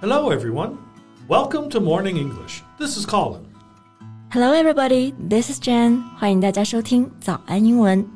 [0.00, 0.78] Hello, everyone.
[1.28, 2.62] Welcome to Morning English.
[2.78, 3.42] This is Colin.
[4.30, 5.14] Hello, everybody.
[5.28, 6.02] This is Jen.
[6.16, 8.06] 欢迎大家收听早安英文。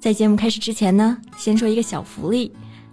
[0.00, 2.52] 在节目开始之前呢，先说一个小福利。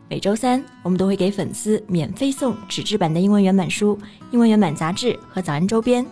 [0.09, 3.97] 每周三，我们都会给粉丝免费送纸质版的英文原版书、
[4.31, 6.05] 英文原版杂志和早安周边。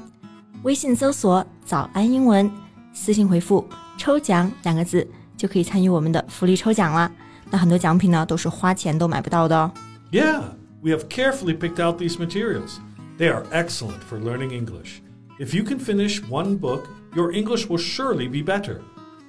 [0.63, 2.50] 微信搜索“早安英文”，
[2.93, 3.65] 私信回复“
[3.97, 5.07] 抽奖”两个字，
[5.38, 7.11] 就可以参与我们的福利抽奖啦。
[7.52, 9.71] 那很多奖品呢，都是花钱都买不到的哦。
[10.11, 10.42] Yeah,
[10.82, 12.79] we have carefully picked out these materials.
[13.18, 15.01] They are excellent for learning English.
[15.39, 18.82] If you can finish one book, your English will surely be better.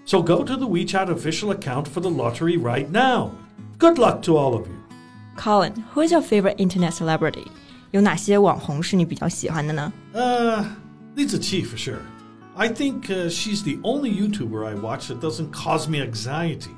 [0.04, 3.30] So go to the WeChat official account for the lottery right now.
[3.78, 4.76] Good luck to all of you.
[5.36, 7.46] Colin, who is your favorite internet celebrity?
[7.92, 9.92] 有哪些网红是你比较喜欢的呢？
[10.12, 10.64] Uh,
[11.16, 12.02] Lisa Chi for sure.
[12.56, 16.74] I think uh, she's the only YouTuber I watch that doesn't cause me anxiety.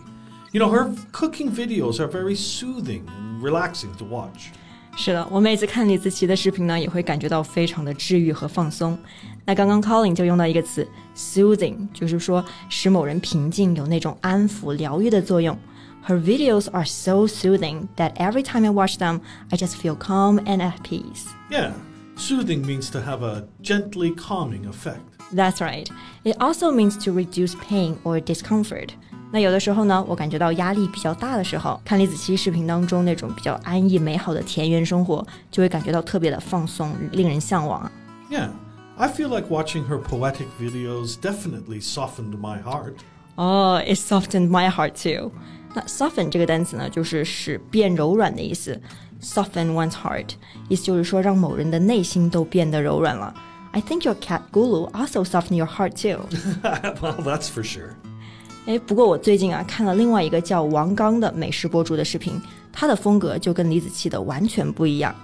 [0.53, 4.53] You know, her cooking videos are very soothing and relaxing to watch.
[4.97, 8.99] 是的，我每次看李子柒的视频呢，也会感觉到非常的治愈和放松。
[9.45, 15.59] 那刚刚 Colin 就用到一个词 soothing，就是说使某人平静，有那种安抚、疗愈的作用。
[16.07, 20.59] Her videos are so soothing that every time I watch them, I just feel calm and
[20.59, 21.27] at peace.
[21.51, 21.73] Yeah,
[22.17, 25.01] soothing means to have a gently calming effect.
[25.35, 25.91] That's right.
[26.25, 28.95] It also means to reduce pain or discomfort.
[29.33, 37.93] 那有的时候呢，我感觉到压力比较大的时候，看李子柒视频当中那种比较安逸美好的田园生活，就会感觉到特别的放松，令人向往啊。
[38.31, 38.49] Yeah,
[38.97, 42.95] I feel like watching her poetic videos definitely softened my heart.
[43.35, 45.31] 哦、i t softened my heart too.
[45.75, 48.81] 那 soften 这个单词呢，就是使变柔软的意思。
[49.21, 50.31] Soften one's heart，
[50.69, 53.35] 意思就是说让某人的内心都变得柔软了。
[53.73, 56.23] I think your cat Gulu also softened your heart too.
[57.01, 57.97] well, that's for sure.
[58.67, 62.41] 哎，不过我最近啊看了另外一个叫王刚的美食博主的视频，
[62.73, 65.15] 他的风格就跟李子柒的完全不一样。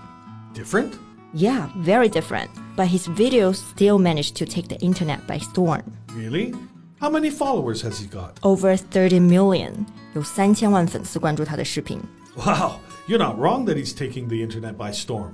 [0.54, 0.90] Different?
[1.34, 2.48] Yeah, very different.
[2.76, 5.82] But his videos still managed to take the internet by storm.
[6.16, 6.54] Really?
[7.00, 8.34] How many followers has he got?
[8.42, 11.98] Over 30 million，有三千万粉丝关注他的视频。
[12.36, 12.74] Wow,
[13.08, 15.30] you're not wrong that he's taking the internet by storm.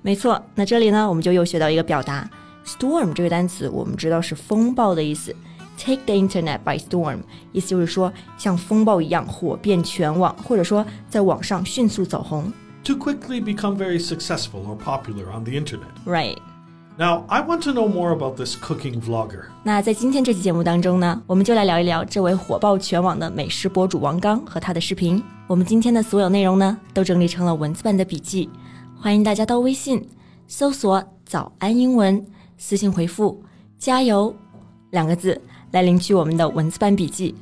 [0.00, 2.30] 没错，那这里呢，我们就又学到一个表达，
[2.64, 5.36] storm 这个单词，我们知道是风暴的意思。
[5.78, 7.18] Take the internet by storm，
[7.50, 12.52] 意思就是说像风暴一样火遍全网，或者说在网上迅速走红。
[12.84, 15.90] To quickly become very successful or popular on the internet.
[16.04, 16.36] Right。
[16.98, 19.44] Now, I want to know more about this cooking vlogger.
[19.62, 25.22] 那在今天这期节目当中呢，我们就来聊一聊这位火爆全网的美食博主王刚和他的视频。
[25.46, 28.50] 我们今天的所有内容呢，都整理成了文字版的笔记，
[29.00, 30.06] 欢迎大家到微信
[30.46, 32.24] 搜索“早安英文”，
[32.58, 33.42] 私信回复“
[33.78, 34.36] 加油”
[34.90, 35.40] 两个字
[35.76, 37.34] 来领取我们的文字版笔记。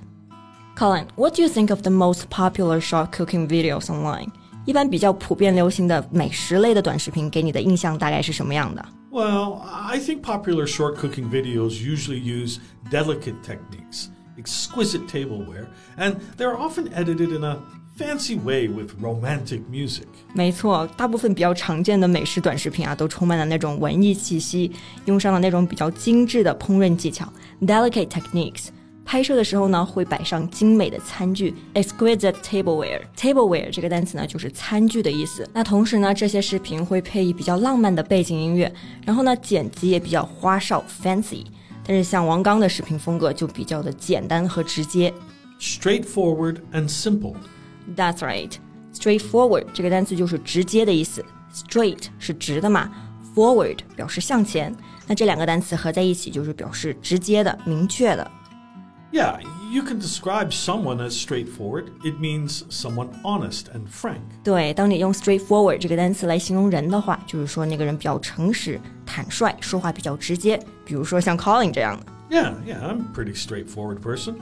[0.77, 4.29] Colin, what do you think of the most popular short cooking videos online?
[4.65, 8.85] 一般比较普遍流行的美食类的短视频，给你的印象大概是什么样的？
[9.11, 12.59] Well, I think popular short cooking videos usually use
[12.91, 14.07] delicate techniques,
[14.39, 15.67] exquisite tableware,
[15.99, 17.59] and they're often edited in a
[17.99, 20.05] fancy way with romantic music.
[20.33, 24.73] 没错，大部分比较常见的美食短视频啊，都充满了那种文艺气息，
[25.05, 27.31] 用上了那种比较精致的烹饪技巧
[27.63, 28.69] （delicate techniques）。
[29.05, 35.49] 拍摄的时候呢，会摆上精美的餐具 （exquisite tableware）。tableware 这个单词呢，就是餐具的意思。
[35.53, 38.73] 那同时呢，这些视频会配以比较浪漫的背景音乐，
[39.05, 41.45] 然后呢，剪辑也比较花哨 （fancy）。
[41.85, 45.13] 但是像王刚的视频风格就比较的简单和直接。
[45.61, 47.35] Straightforward and simple.
[47.97, 48.53] That's right.
[48.95, 51.25] Straightforward 这个单词就是直接的意思。
[51.53, 52.91] Straight 是直的嘛，
[53.35, 54.75] forward 表示向前。
[55.07, 58.31] 那这两个单词合在一起就是表示直接的、明确的。
[59.13, 59.41] Yeah,
[59.73, 61.87] you can describe someone as straightforward.
[62.05, 64.21] It means someone honest and frank.
[64.45, 70.57] 对，当你用 straightforward 这个单词来形容人的话，就是说那个人比较诚实、坦率，说话比较直接。
[70.85, 72.07] 比如说像 Colin 这样的。
[72.31, 74.37] Yeah, yeah, I'm a pretty straightforward person.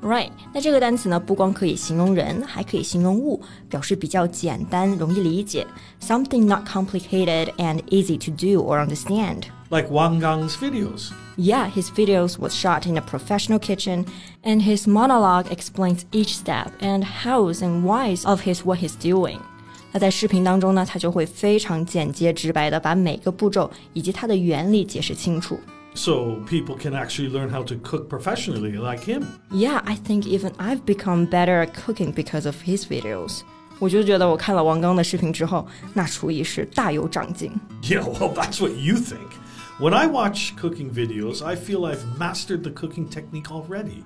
[0.00, 5.66] Right，那这个单词呢，不光可以形容人，还可以形容物，表示比较简单、容易理解，
[6.00, 9.44] something not complicated and easy to do or understand。
[9.70, 11.10] Like Wang Gang's videos.
[11.36, 14.06] Yeah, his videos was shot in a professional kitchen,
[14.42, 19.38] and his monologue explains each step and hows and whys of his what he's doing.
[19.92, 25.58] 那在视频当中呢，他就会非常简洁直白的把每个步骤以及它的原理解释清楚。
[25.98, 29.24] So people can actually learn how to cook professionally like him.
[29.52, 33.42] Yeah, I think even I've become better at cooking because of his videos.
[33.78, 37.52] 我就觉得我看了王刚的视频之后，那厨艺是大有长进。
[37.82, 39.30] Yeah, well, that's what you think.
[39.78, 44.04] When I watch cooking videos, I feel I've mastered the cooking technique already.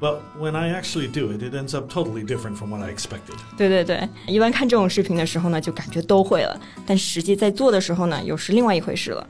[0.00, 3.36] But when I actually do it, it ends up totally different from what I expected.
[3.56, 9.26] 对对对，一般看这种视频的时候呢，就感觉都会了，但实际在做的时候呢，又是另外一回事了。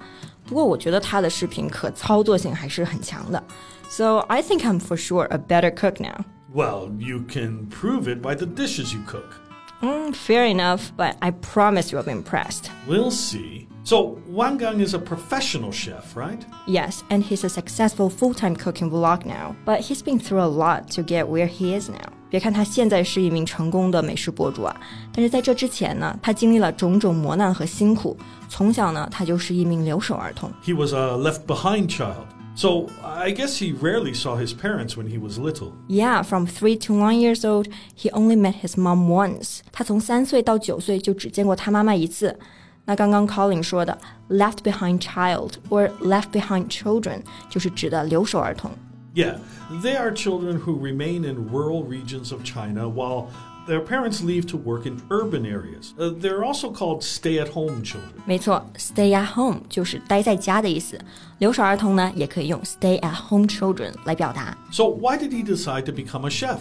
[0.47, 3.43] 不过我觉得他的视频可操作性还是很强的。
[3.89, 6.25] So I think I'm for sure a better cook now.
[6.53, 9.35] Well, you can prove it by the dishes you cook.
[9.83, 12.71] Mm, fair enough, but I promise you'll be impressed.
[12.87, 13.69] We'll see.
[13.85, 16.45] So, Wang Gang is a professional chef, right?
[16.67, 19.57] Yes, and he's a successful full-time cooking vlog now.
[19.65, 22.13] But he's been through a lot to get where he is now.
[22.33, 24.77] 别看他现在是一名成功的美食博主啊，
[25.13, 28.17] 但是在这之前呢，他经历了种种磨难和辛苦。
[28.49, 30.51] 从小呢，他就是一名留守儿童。
[30.65, 32.27] He was a left behind child.
[32.55, 35.73] So I guess he rarely saw his parents when he was little.
[35.87, 39.61] Yeah, from three to one years old, he only met his mom once.
[39.71, 42.37] 他从三岁到九岁就只见过他妈妈一次。
[42.85, 43.97] 那刚刚 Colin 说的
[44.29, 48.71] left behind child or left behind children 就是指的留守儿童。
[49.15, 49.39] Yeah,
[49.83, 53.29] they are children who remain in rural regions of China while
[53.67, 55.93] their parents leave to work in urban areas.
[55.99, 58.13] Uh, they're also called stay-at-home children.
[58.27, 60.99] 没错，stay at home 就是待在家的意思。
[61.39, 64.57] 留守儿童呢，也可以用 stay at home children 来表达。
[64.71, 66.61] So why did he decide to become a chef?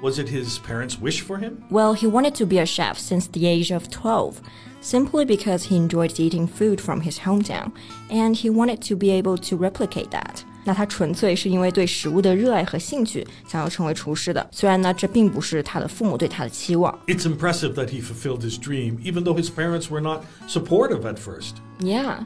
[0.00, 1.58] Was it his parents' wish for him?
[1.70, 4.40] Well, he wanted to be a chef since the age of 12,
[4.80, 7.70] simply because he enjoyed eating food from his hometown,
[8.10, 10.42] and he wanted to be able to replicate that.
[10.66, 14.46] 那他纯粹是因为对食物的热爱和兴趣，想要成为厨师的。
[14.52, 16.96] 虽然呢，这并不是他的父母对他的期望。
[17.06, 21.54] It's impressive that he fulfilled his dream, even though his parents were not supportive at first.
[21.80, 22.24] Yeah.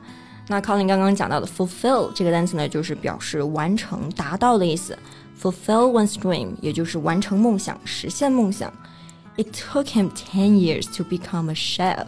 [0.49, 4.97] 那 Colin 刚刚讲到的 fulfill 这个单词呢，就是表示完成、达到的意思。
[5.41, 8.73] Fulfill one's dream，也就是完成梦想、实现梦想。
[9.37, 12.07] It took him ten years to become a chef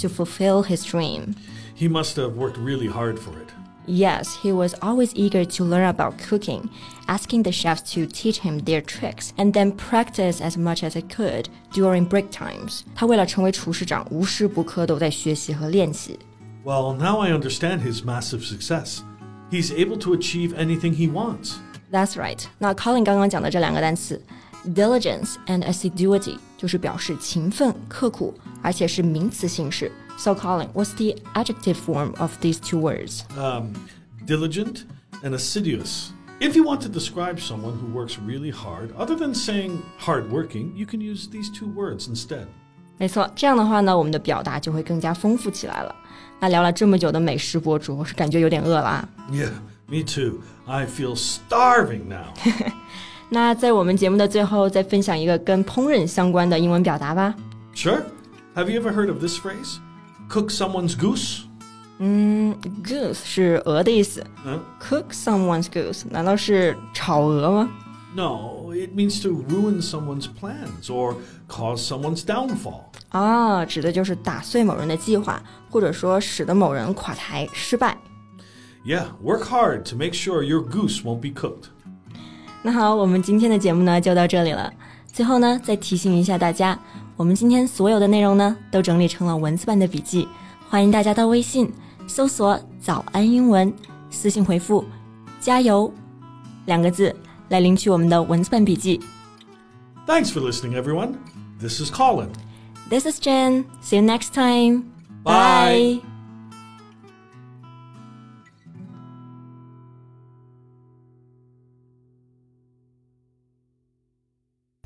[0.00, 1.34] to fulfill his dream.
[1.76, 3.52] He must have worked really hard for it.
[3.88, 6.70] Yes, he was always eager to learn about cooking,
[7.06, 11.02] asking the chefs to teach him their tricks, and then practice as much as he
[11.02, 12.80] could during break times.
[12.94, 16.18] 他为了成为厨师长，无时不刻都在学习和练习。
[16.64, 19.00] Well, now I understand his massive success.
[19.50, 21.56] He's able to achieve anything he wants.
[21.92, 22.42] That's right.
[22.58, 24.22] 那 Colin 刚刚讲的这两个单词，
[24.74, 28.32] diligence and assiduity，就是表示勤奋、刻苦，
[28.62, 29.92] 而且是名词形式。
[30.18, 33.24] so, Colin, what's the adjective form of these two words?
[33.38, 33.72] Um,
[34.26, 34.84] diligent
[35.22, 36.12] and assiduous.
[36.40, 40.84] If you want to describe someone who works really hard, other than saying hardworking, you
[40.84, 42.46] can use these two words instead.
[42.98, 45.94] 没错，这样的话呢，我们的表达就会更加丰富起来了。
[46.40, 49.08] 那聊了这么久的美食博主，我是感觉有点饿了啊。
[49.30, 49.50] Yeah,
[49.86, 50.40] me too.
[50.66, 52.34] I feel starving now.
[53.30, 57.34] 那在我们节目的最后，再分享一个跟烹饪相关的英文表达吧。
[57.74, 58.02] Sure.
[58.54, 59.78] Have you ever heard of this phrase?
[60.28, 61.42] cook someone's goose?
[61.98, 64.24] 嗯，goose 是鹅的意思。
[64.44, 67.70] 嗯，cook someone's goose 难道是炒鹅吗？
[68.16, 71.16] No, it means to ruin someone's plans or
[71.48, 72.82] cause someone's downfall.
[73.10, 77.96] 啊，指的就是打碎某人的计划，或者说使得某人垮台失败。
[78.84, 81.64] Yeah, work hard to make sure your goose won't be cooked.
[82.62, 84.72] 那好，我们今天的节目呢就到这里了。
[85.12, 86.78] 最后呢，再提醒一下大家。
[87.18, 90.28] 我们今天所有的内容呢，都整理成了文字版的笔记，
[90.68, 91.72] 欢迎大家到微信
[92.06, 93.72] 搜索“早安英文”，
[94.10, 94.84] 私信回复“
[95.40, 95.92] 加油”
[96.66, 97.14] 两个字
[97.48, 99.00] 来领取我们的文字版笔记。
[100.06, 101.14] Thanks for listening, everyone.
[101.60, 102.28] This is Colin.
[102.90, 103.64] This is Jen.
[103.82, 104.84] See you next time.
[105.22, 106.07] Bye.